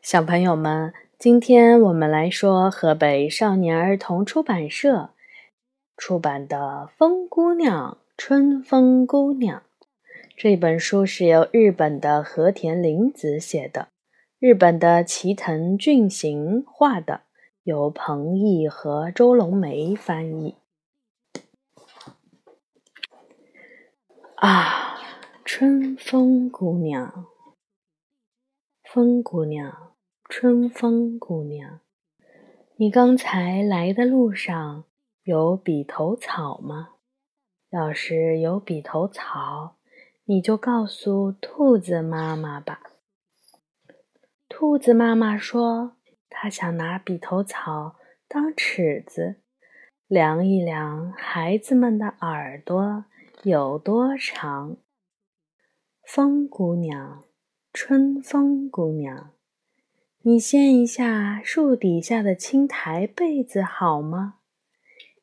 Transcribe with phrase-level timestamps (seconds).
[0.00, 5.10] 小朋友们，今天我们来说河北少年儿童出版社
[5.96, 6.56] 出版的
[6.96, 9.58] 《风姑娘》《春风姑娘》
[10.36, 13.88] 这本书是由日本的和田玲子写的，
[14.38, 17.22] 日本的齐藤俊行画的，
[17.64, 20.54] 由彭毅和周龙梅翻译。
[24.36, 24.96] 啊，
[25.44, 27.26] 春风姑娘，
[28.84, 29.87] 风姑娘。
[30.30, 31.80] 春风姑娘，
[32.76, 34.84] 你刚才来的路上
[35.22, 36.90] 有笔头草吗？
[37.70, 39.78] 要是有笔头草，
[40.26, 42.82] 你就告诉兔子妈妈吧。
[44.50, 45.96] 兔子妈妈说，
[46.28, 47.96] 她想拿笔头草
[48.28, 49.36] 当尺子，
[50.06, 53.06] 量一量孩子们的耳朵
[53.44, 54.76] 有多长。
[56.04, 57.24] 风姑娘，
[57.72, 59.30] 春风姑娘。
[60.22, 64.40] 你掀一下树底下的青苔被子好吗？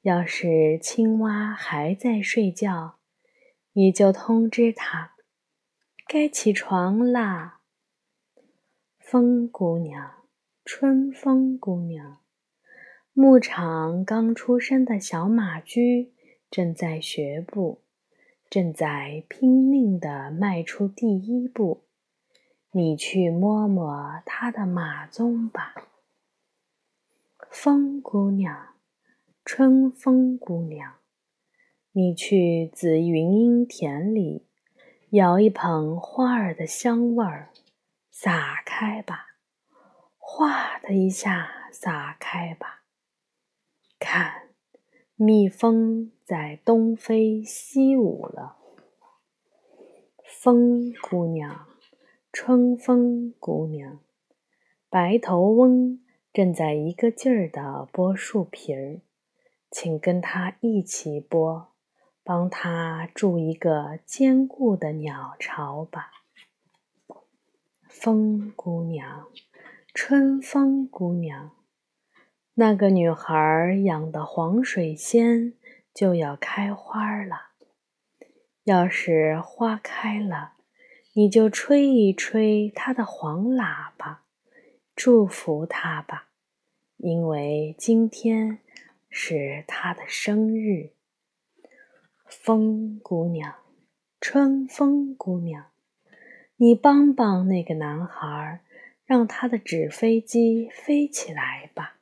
[0.00, 2.96] 要是青蛙还在睡觉，
[3.74, 5.12] 你就通知它，
[6.06, 7.60] 该起床啦。
[8.98, 10.10] 风姑娘，
[10.64, 12.20] 春风姑娘，
[13.12, 16.14] 牧场刚出生的小马驹
[16.50, 17.82] 正在学步，
[18.48, 21.87] 正在拼命地迈出第一步。
[22.70, 25.74] 你去摸摸他的马鬃吧，
[27.50, 28.74] 风姑娘，
[29.42, 30.96] 春风姑娘，
[31.92, 34.46] 你去紫云英田里
[35.10, 37.50] 舀一捧花儿的香味儿，
[38.10, 39.28] 撒开吧，
[40.18, 42.82] 哗的一下撒开吧，
[43.98, 44.50] 看，
[45.16, 48.58] 蜜蜂在东飞西舞了，
[50.22, 51.66] 风姑娘。
[52.30, 54.00] 春风姑娘，
[54.90, 59.00] 白头翁正在一个劲儿地剥树皮儿，
[59.70, 61.68] 请跟他一起剥，
[62.22, 66.10] 帮他筑一个坚固的鸟巢吧。
[67.88, 69.26] 风姑娘，
[69.94, 71.52] 春风姑娘，
[72.54, 75.54] 那个女孩养的黄水仙
[75.94, 77.52] 就要开花了，
[78.64, 80.57] 要是花开了。
[81.18, 84.22] 你就吹一吹它的黄喇叭，
[84.94, 86.28] 祝福它吧，
[86.96, 88.60] 因为今天
[89.10, 90.90] 是他的生日。
[92.24, 93.52] 风姑娘，
[94.20, 95.66] 春风姑娘，
[96.54, 98.60] 你帮帮那个男孩，
[99.04, 101.98] 让他的纸飞机飞起来吧，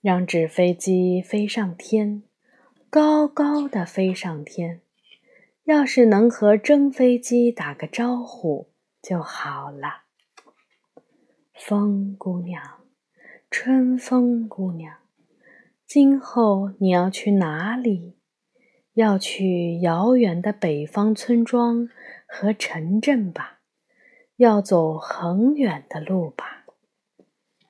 [0.00, 2.24] 让纸飞机飞上天，
[2.90, 4.80] 高高的飞上天。
[5.64, 10.02] 要是能和真飞机打个招呼就好了。
[11.54, 12.80] 风姑娘，
[13.48, 14.98] 春风姑娘，
[15.86, 18.16] 今后你要去哪里？
[18.94, 21.88] 要去遥远的北方村庄
[22.26, 23.60] 和城镇吧？
[24.36, 26.64] 要走很远的路吧？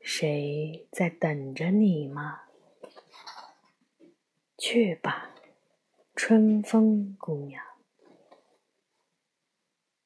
[0.00, 2.40] 谁在等着你吗？
[4.58, 5.30] 去吧，
[6.14, 7.64] 春风姑娘。